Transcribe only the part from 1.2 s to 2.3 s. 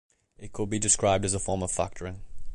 as a form of factoring.